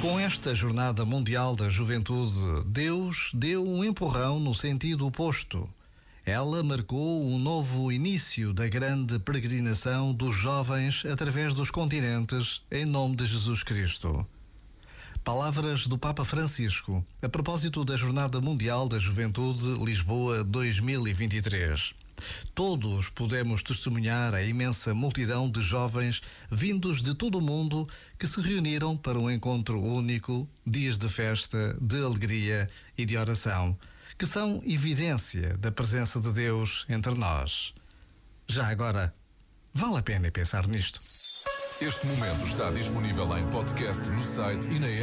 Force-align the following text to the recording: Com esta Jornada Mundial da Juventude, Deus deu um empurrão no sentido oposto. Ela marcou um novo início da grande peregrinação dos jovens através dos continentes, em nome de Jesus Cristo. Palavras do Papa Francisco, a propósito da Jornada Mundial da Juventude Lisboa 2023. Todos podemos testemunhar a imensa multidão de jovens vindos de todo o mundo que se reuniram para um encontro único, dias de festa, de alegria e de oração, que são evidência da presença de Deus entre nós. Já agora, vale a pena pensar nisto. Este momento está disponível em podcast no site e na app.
Com 0.00 0.18
esta 0.18 0.52
Jornada 0.52 1.04
Mundial 1.04 1.54
da 1.54 1.70
Juventude, 1.70 2.64
Deus 2.66 3.30
deu 3.32 3.64
um 3.64 3.84
empurrão 3.84 4.40
no 4.40 4.52
sentido 4.52 5.06
oposto. 5.06 5.68
Ela 6.26 6.64
marcou 6.64 7.24
um 7.24 7.38
novo 7.38 7.92
início 7.92 8.52
da 8.52 8.66
grande 8.66 9.20
peregrinação 9.20 10.12
dos 10.12 10.34
jovens 10.34 11.04
através 11.04 11.54
dos 11.54 11.70
continentes, 11.70 12.60
em 12.68 12.84
nome 12.84 13.14
de 13.14 13.26
Jesus 13.26 13.62
Cristo. 13.62 14.26
Palavras 15.24 15.86
do 15.86 15.96
Papa 15.96 16.24
Francisco, 16.24 17.06
a 17.22 17.28
propósito 17.28 17.84
da 17.84 17.96
Jornada 17.96 18.40
Mundial 18.40 18.88
da 18.88 18.98
Juventude 18.98 19.70
Lisboa 19.84 20.42
2023. 20.42 21.94
Todos 22.52 23.08
podemos 23.08 23.62
testemunhar 23.62 24.34
a 24.34 24.42
imensa 24.42 24.92
multidão 24.92 25.48
de 25.48 25.62
jovens 25.62 26.20
vindos 26.50 27.00
de 27.00 27.14
todo 27.14 27.38
o 27.38 27.40
mundo 27.40 27.88
que 28.18 28.26
se 28.26 28.40
reuniram 28.40 28.96
para 28.96 29.16
um 29.16 29.30
encontro 29.30 29.80
único, 29.80 30.48
dias 30.66 30.98
de 30.98 31.08
festa, 31.08 31.78
de 31.80 32.02
alegria 32.02 32.68
e 32.98 33.06
de 33.06 33.16
oração, 33.16 33.78
que 34.18 34.26
são 34.26 34.60
evidência 34.66 35.56
da 35.56 35.70
presença 35.70 36.20
de 36.20 36.32
Deus 36.32 36.84
entre 36.88 37.14
nós. 37.14 37.72
Já 38.48 38.66
agora, 38.66 39.14
vale 39.72 39.98
a 39.98 40.02
pena 40.02 40.32
pensar 40.32 40.66
nisto. 40.66 41.00
Este 41.82 42.06
momento 42.06 42.46
está 42.46 42.70
disponível 42.70 43.36
em 43.36 43.44
podcast 43.50 44.08
no 44.10 44.22
site 44.22 44.70
e 44.70 44.78
na 44.78 44.86
app. 44.86 45.00